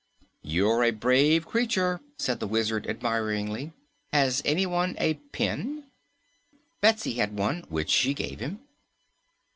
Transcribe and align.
"You're 0.41 0.83
a 0.83 0.89
brave 0.89 1.45
creature," 1.45 2.01
said 2.17 2.39
the 2.39 2.47
Wizard 2.47 2.87
admiringly. 2.87 3.71
"Has 4.11 4.41
anyone 4.45 4.95
a 4.97 5.13
pin?" 5.31 5.83
Betsy 6.81 7.13
had 7.19 7.37
one, 7.37 7.65
which 7.69 7.91
she 7.91 8.15
gave 8.15 8.39
him. 8.39 8.61